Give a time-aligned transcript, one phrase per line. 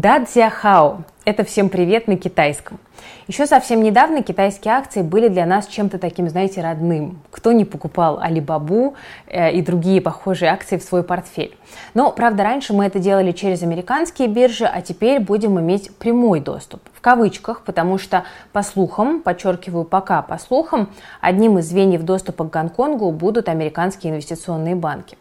[0.00, 2.78] Да Цзяхао– это всем привет на китайском.
[3.26, 7.18] Еще совсем недавно китайские акции были для нас чем-то таким, знаете, родным.
[7.32, 8.94] Кто не покупал Алибабу
[9.26, 11.58] э, и другие похожие акции в свой портфель.
[11.94, 16.80] Но, правда, раньше мы это делали через американские биржи, а теперь будем иметь прямой доступ.
[16.94, 18.22] В кавычках, потому что,
[18.52, 20.90] по слухам, подчеркиваю, пока по слухам,
[21.20, 25.18] одним из звеньев доступа к Гонконгу будут американские инвестиционные банки.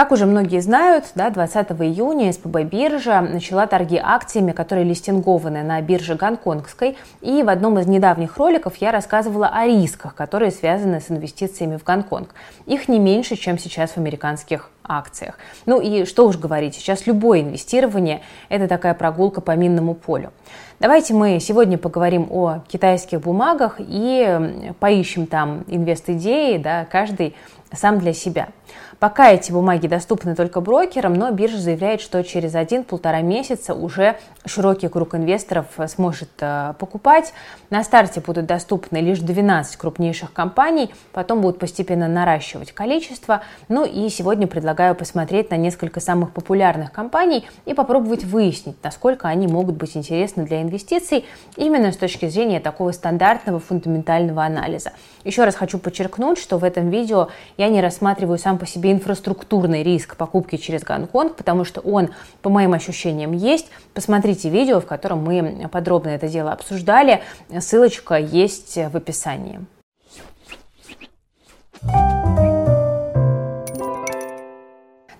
[0.00, 5.78] Как уже многие знают, да, 20 июня СПБ биржа начала торги акциями, которые листингованы на
[5.82, 6.96] бирже Гонконгской.
[7.20, 11.84] И в одном из недавних роликов я рассказывала о рисках, которые связаны с инвестициями в
[11.84, 12.34] Гонконг.
[12.64, 15.38] Их не меньше, чем сейчас в американских акциях.
[15.66, 20.32] Ну и что уж говорить, сейчас любое инвестирование– это такая прогулка по минному полю.
[20.78, 27.36] Давайте мы сегодня поговорим о китайских бумагах и поищем там инвест-идеи, да, каждый
[27.72, 28.48] сам для себя.
[28.98, 34.88] Пока эти бумаги доступны только брокерам, но биржа заявляет, что через один-полтора месяца уже широкий
[34.88, 37.32] круг инвесторов сможет э, покупать.
[37.70, 43.42] На старте будут доступны лишь 12 крупнейших компаний, потом будут постепенно наращивать количество.
[43.68, 49.46] Ну и сегодня предлагаю посмотреть на несколько самых популярных компаний и попробовать выяснить, насколько они
[49.46, 51.24] могут быть интересны для инвестиций
[51.56, 54.92] именно с точки зрения такого стандартного фундаментального анализа.
[55.24, 59.82] Еще раз хочу подчеркнуть, что в этом видео я не рассматриваю сам по себе инфраструктурный
[59.82, 62.10] риск покупки через Гонконг, потому что он,
[62.42, 63.68] по моим ощущениям, есть.
[63.94, 67.22] Посмотрите видео, в котором мы подробно это дело обсуждали.
[67.58, 69.60] Ссылочка есть в описании.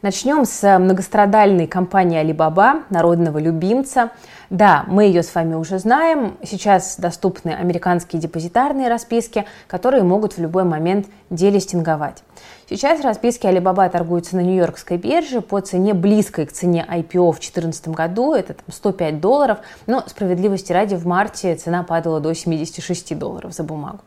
[0.03, 4.11] Начнем с многострадальной компании Alibaba, народного любимца.
[4.49, 6.39] Да, мы ее с вами уже знаем.
[6.43, 12.23] Сейчас доступны американские депозитарные расписки, которые могут в любой момент делистинговать.
[12.71, 17.89] Сейчас расписки Alibaba торгуются на Нью-Йоркской бирже по цене близкой к цене IPO в 2014
[17.89, 23.53] году, это там, 105 долларов, но справедливости ради в марте цена падала до 76 долларов
[23.53, 23.99] за бумагу.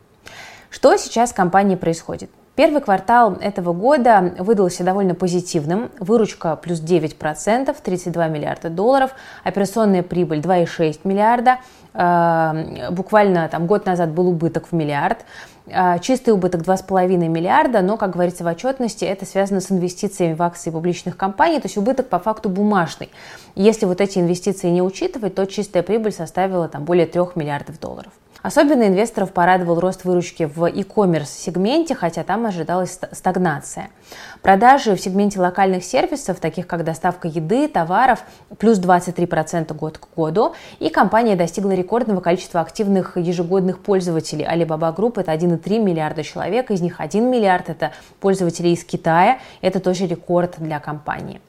[0.70, 2.30] Что сейчас в компании происходит?
[2.56, 5.90] Первый квартал этого года выдался довольно позитивным.
[6.00, 9.12] Выручка плюс 9%, 32 миллиарда долларов,
[9.44, 11.58] операционная прибыль 2,6 миллиарда.
[11.96, 15.26] Э, буквально там год назад был убыток в миллиард.
[15.66, 20.44] Э, чистый убыток 2,5 миллиарда, но, как говорится в отчетности, это связано с инвестициями в
[20.44, 23.10] акции публичных компаний, то есть убыток по факту бумажный.
[23.56, 28.12] Если вот эти инвестиции не учитывать, то чистая прибыль составила там более 3 миллиардов долларов.
[28.44, 33.88] Особенно инвесторов порадовал рост выручки в e-commerce сегменте, хотя там ожидалась стагнация.
[34.42, 38.22] Продажи в сегменте локальных сервисов, таких как доставка еды, товаров,
[38.60, 44.46] плюс 23% год к году, и компания достигла рекордного количества активных ежегодных пользователей.
[44.46, 49.80] Alibaba Group это 1,3 миллиарда человек, из них 1 миллиард это пользователи из Китая, это
[49.80, 51.40] тоже рекорд для компании.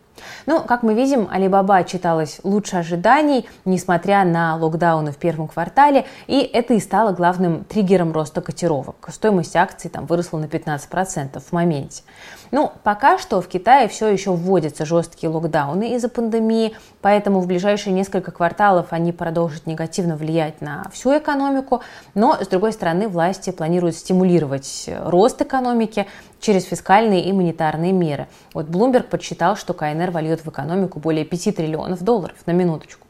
[0.47, 6.41] Ну, как мы видим, Alibaba читалась лучше ожиданий, несмотря на локдауны в первом квартале, и
[6.41, 9.09] это и стало главным триггером роста котировок.
[9.11, 12.03] Стоимость акций там выросла на 15% в моменте.
[12.51, 17.93] Ну, пока что в Китае все еще вводятся жесткие локдауны из-за пандемии, поэтому в ближайшие
[17.93, 21.83] несколько кварталов они продолжат негативно влиять на всю экономику,
[22.15, 26.07] но, с другой стороны, власти планируют стимулировать рост экономики
[26.45, 28.29] через фискальные и монетарные меры.
[28.53, 33.04] Вот Bloomberg подсчитал, что КНР вольет в экономику более 5 триллионов долларов на минуточку.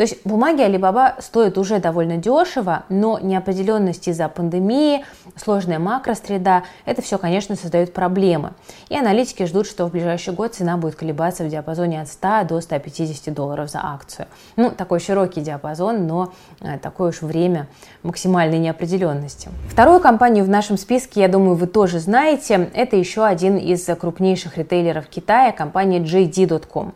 [0.00, 5.04] То есть бумаги Alibaba стоят уже довольно дешево, но неопределенность из-за пандемии,
[5.36, 8.54] сложная макросреда, это все, конечно, создает проблемы.
[8.88, 12.62] И аналитики ждут, что в ближайший год цена будет колебаться в диапазоне от 100 до
[12.62, 14.26] 150 долларов за акцию.
[14.56, 17.66] Ну, такой широкий диапазон, но э, такое уж время
[18.02, 19.50] максимальной неопределенности.
[19.68, 22.70] Вторую компанию в нашем списке, я думаю, вы тоже знаете.
[22.72, 26.94] Это еще один из крупнейших ритейлеров Китая, компания JD.com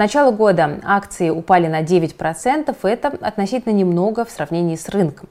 [0.00, 5.28] начала года акции упали на 9%, и это относительно немного в сравнении с рынком.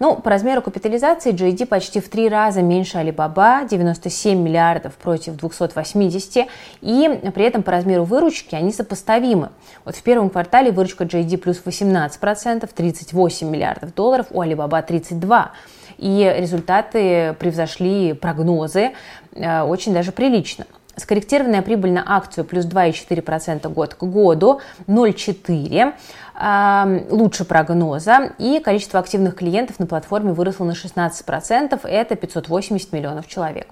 [0.00, 6.48] Ну, по размеру капитализации JD почти в три раза меньше Alibaba, 97 миллиардов против 280,
[6.80, 9.50] и при этом по размеру выручки они сопоставимы.
[9.84, 15.52] Вот в первом квартале выручка JD плюс 18%, 38 миллиардов долларов, у Alibaba 32
[15.98, 18.92] и результаты превзошли прогнозы
[19.32, 20.66] э, очень даже прилично.
[20.98, 25.94] Скорректированная прибыль на акцию плюс 2,4% год к году, 0,4%
[27.10, 33.68] лучше прогноза, и количество активных клиентов на платформе выросло на 16%, это 580 миллионов человек.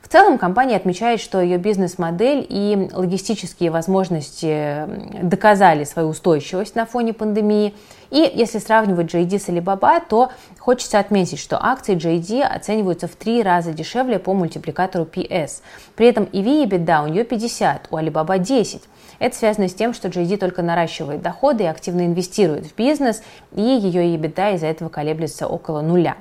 [0.00, 4.86] В целом компания отмечает, что ее бизнес-модель и логистические возможности
[5.20, 7.74] доказали свою устойчивость на фоне пандемии.
[8.16, 13.42] И если сравнивать JD с Alibaba, то хочется отметить, что акции JD оцениваются в три
[13.42, 15.60] раза дешевле по мультипликатору PS.
[15.96, 18.82] При этом EV и EBITDA у нее 50, у Alibaba 10.
[19.18, 23.22] Это связано с тем, что JD только наращивает доходы и активные инвестирует в бизнес,
[23.54, 26.16] и ее EBITDA из-за этого колеблется около нуля.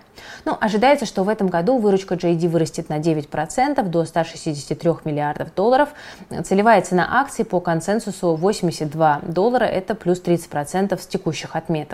[0.45, 5.89] Ну, ожидается, что в этом году выручка JD вырастет на 9% до 163 миллиардов долларов.
[6.43, 11.84] Целевая цена акций по консенсусу 82 доллара, это плюс 30% с текущих отметок.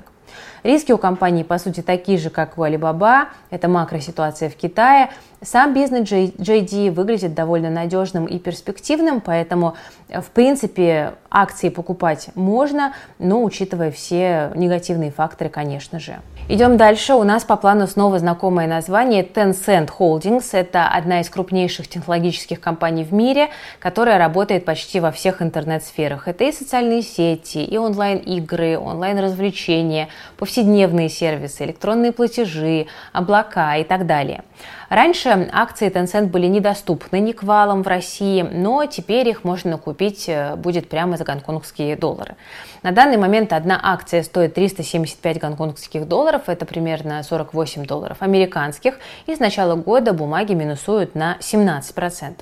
[0.64, 3.28] Риски у компании, по сути, такие же, как у Alibaba.
[3.50, 5.10] Это макроситуация в Китае.
[5.42, 9.76] Сам бизнес JD выглядит довольно надежным и перспективным, поэтому,
[10.10, 16.20] в принципе, акции покупать можно, но учитывая все негативные факторы, конечно же.
[16.50, 17.14] Идем дальше.
[17.14, 20.50] У нас по плану снова знакомое название Tencent Holdings.
[20.52, 23.50] Это одна из крупнейших технологических компаний в мире,
[23.80, 26.28] которая работает почти во всех интернет-сферах.
[26.28, 34.44] Это и социальные сети, и онлайн-игры, онлайн-развлечения, повседневные сервисы, электронные платежи, облака и так далее.
[34.92, 40.26] Раньше акции Tencent были недоступны ни к валам в России, но теперь их можно купить
[40.28, 42.36] э, будет прямо за гонконгские доллары.
[42.84, 49.36] На данный момент одна акция стоит 375 гонконгских долларов, это примерно 48 долларов американских, и
[49.36, 52.36] с начала года бумаги минусуют на 17%.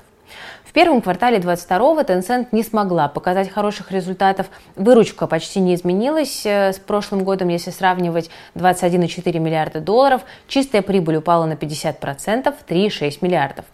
[0.70, 4.46] В первом квартале 2022 Tencent не смогла показать хороших результатов.
[4.76, 10.22] Выручка почти не изменилась э, с прошлым годом, если сравнивать 21,4 миллиарда долларов.
[10.46, 13.64] Чистая прибыль упала на 50%, 3,6 миллиардов.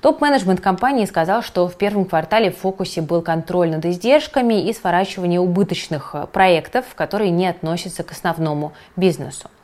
[0.00, 5.40] Топ-менеджмент компании сказал, что в первом квартале в фокусе был контроль над издержками и сворачивание
[5.40, 9.50] убыточных э, проектов, которые не относятся к основному бизнесу.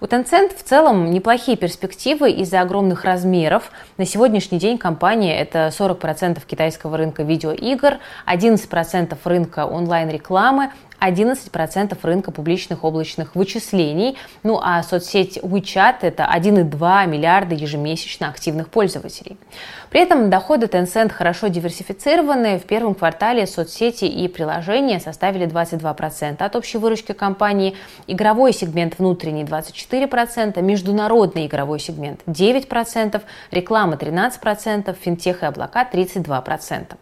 [0.00, 3.72] У Tencent в целом неплохие перспективы из-за огромных размеров.
[3.96, 12.84] На сегодняшний день компания– это 40% китайского рынка видеоигр, 11% рынка онлайн-рекламы, 11% рынка публичных
[12.84, 14.16] облачных вычислений.
[14.42, 19.36] Ну а соцсеть WeChat– это 1,2 миллиарда ежемесячно активных пользователей.
[19.90, 22.58] При этом доходы Tencent хорошо диверсифицированы.
[22.58, 27.74] В первом квартале соцсети и приложения составили 22% от общей выручки компании,
[28.06, 29.87] игровой сегмент внутренний 24%,
[30.60, 36.96] международный игровой сегмент 9%, реклама 13%, финтех и облака 32%.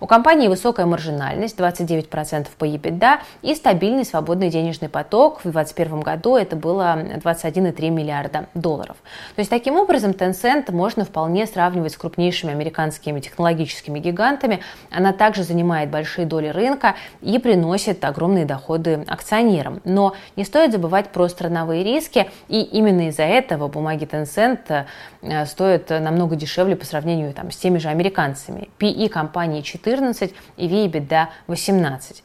[0.00, 5.40] У компании высокая маржинальность, 29% по EBITDA, и стабильный свободный денежный поток.
[5.40, 8.96] В 2021 году это было 21,3 миллиарда долларов.
[9.34, 14.60] То есть таким образом Tencent можно вполне сравнивать с крупнейшими американскими технологическими гигантами.
[14.90, 19.80] Она также занимает большие доли рынка и приносит огромные доходы акционерам.
[19.84, 24.86] Но не стоит забывать про страновые риски, и именно из-за этого бумаги Tencent
[25.22, 28.68] э, стоят намного дешевле по сравнению там, с теми же американцами.
[28.78, 32.22] PE компании компании 14 и V-EBITDA 18.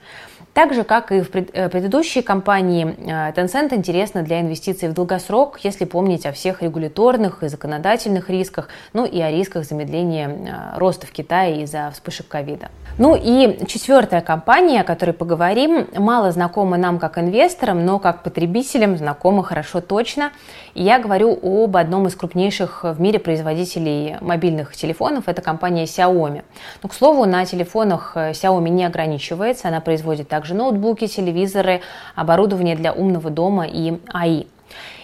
[0.54, 5.60] Так же, как и в э, предыдущей компании, э, Tencent интересна для инвестиций в долгосрок,
[5.64, 11.08] если помнить о всех регуляторных и законодательных рисках, ну и о рисках замедления э, роста
[11.08, 12.70] в Китае из-за вспышек ковида.
[13.00, 18.98] Ну и четвертая компания, о которой поговорим, мало знакома нам как инвесторам, но как потребителям
[18.98, 20.32] знакома хорошо точно.
[20.76, 26.44] Я говорю об одном из крупнейших в мире производителей мобильных телефонов, это компания Xiaomi.
[26.84, 31.82] Но, к слову, на телефонах Xiaomi не ограничивается, она производит также ноутбуки, телевизоры,
[32.16, 34.46] оборудование для умного дома и АИ.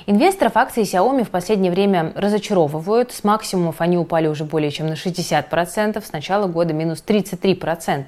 [0.06, 3.12] Инвесторов акции Xiaomi в последнее время разочаровывают.
[3.12, 8.06] С максимумов они упали уже более чем на 60%, с начала года минус 33%.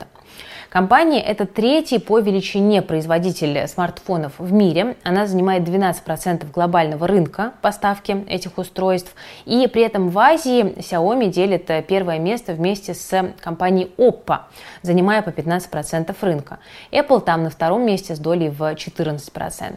[0.72, 4.96] Компания– это третий по величине производитель смартфонов в мире.
[5.04, 9.14] Она занимает 12% глобального рынка поставки этих устройств.
[9.44, 14.44] И при этом в Азии Xiaomi делит первое место вместе с компанией Oppo,
[14.82, 16.60] занимая по 15% рынка.
[16.94, 19.76] Apple там на втором месте с долей в 14%.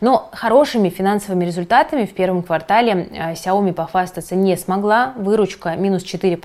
[0.00, 5.14] Но хорошими финансовыми результатами в первом квартале э, Xiaomi похвастаться не смогла.
[5.16, 6.38] Выручка минус 4%,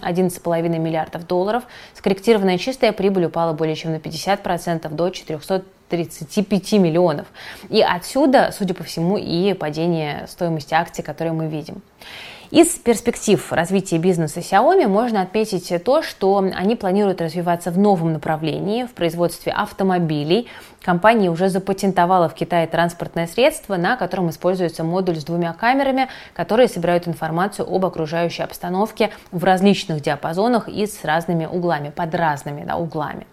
[0.00, 1.64] 11,5 миллиардов долларов.
[1.94, 7.26] Скорректированная чистая прибыль упала более чем на 50% до 400 35 миллионов.
[7.68, 11.82] И отсюда, судя по всему, и падение стоимости акций, которые мы видим.
[12.54, 18.84] Из перспектив развития бизнеса Xiaomi можно отметить то, что они планируют развиваться в новом направлении,
[18.84, 20.48] в производстве автомобилей.
[20.80, 26.68] Компания уже запатентовала в Китае транспортное средство, на котором используется модуль с двумя камерами, которые
[26.68, 32.76] собирают информацию об окружающей обстановке в различных диапазонах и с разными углами, под разными да,
[32.76, 33.26] углами.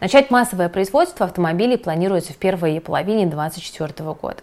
[0.00, 4.42] Начать массовое производство автомобилей планируется в первой половине 2024 года.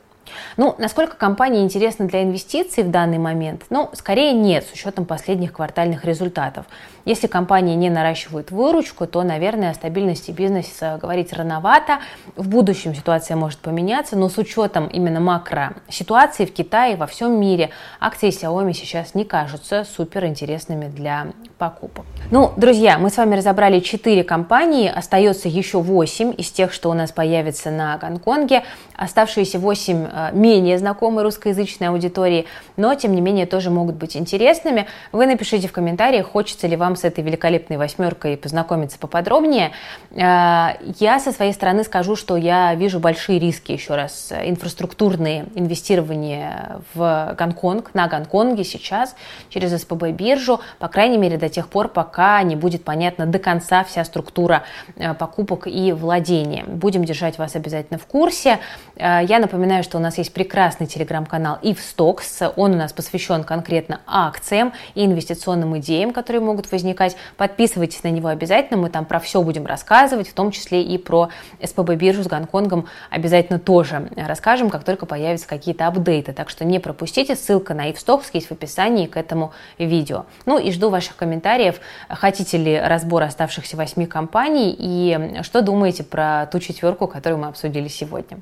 [0.58, 3.63] Ну, насколько компания интересна для инвестиций в данный момент?
[3.70, 6.65] Ну, скорее нет, с учетом последних квартальных результатов.
[7.05, 12.00] Если компания не наращивает выручку, то, наверное, о стабильности бизнеса говорить рановато.
[12.36, 17.39] В будущем ситуация может поменяться, но с учетом именно макро ситуации в Китае, во всем
[17.39, 21.27] мире, акции Xiaomi сейчас не кажутся супер интересными для
[21.60, 22.05] покупок.
[22.32, 26.94] Ну, друзья, мы с вами разобрали 4 компании, остается еще 8 из тех, что у
[26.94, 28.63] нас появится на Гонконге.
[28.96, 32.45] Оставшиеся 8 э, менее знакомы русскоязычной аудитории,
[32.77, 34.88] но, тем не менее, тоже могут быть интересными.
[35.12, 39.72] Вы напишите в комментариях, хочется ли вам с этой великолепной восьмеркой познакомиться поподробнее.
[40.12, 46.81] Э, я со своей стороны скажу, что я вижу большие риски, еще раз, инфраструктурные инвестирования
[46.93, 49.15] в Гонконг, на Гонконге сейчас
[49.50, 53.84] через СПБ биржу, по крайней мере до тех пор, пока не будет понятна до конца
[53.84, 54.63] вся структура
[54.95, 56.63] э, покупок и владения.
[56.65, 58.60] Будем держать вас обязательно в курсе.
[58.95, 62.54] Э, я напоминаю, что у нас есть прекрасный телеграм-канал IFSTOX.
[62.56, 67.18] Он у нас посвящен конкретно акциям и инвестиционным идеям, которые могут возникать.
[67.38, 71.30] Подписывайтесь на него обязательно, мы там про все будем рассказывать, в том числе и про
[71.64, 76.34] СПБ биржу с Гонконгом обязательно тоже расскажем, как только появятся какие-то апдейты.
[76.34, 80.26] Так что не пропустите, ссылка на Ивстокс есть в описании к этому видео.
[80.46, 86.46] Ну и жду ваших комментариев, хотите ли разбор оставшихся восьми компаний и что думаете про
[86.46, 88.40] ту четверку, которую мы обсудили сегодня.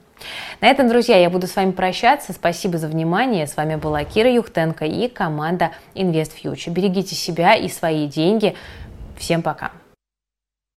[0.62, 2.33] На этом, друзья, я буду с вами прощаться.
[2.33, 3.48] Спасибо за внимание.
[3.48, 6.72] С вами была Кира Юхтенко и команда Invest Future.
[6.72, 8.55] Берегите себя и свои деньги.
[9.17, 9.72] Всем пока.